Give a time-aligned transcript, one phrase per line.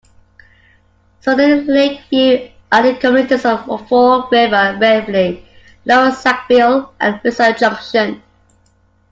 [1.19, 5.45] Surrounding Lakeview are the communities of Fall River, Waverley,
[5.85, 8.23] Lower Sackville and Windsor Junction.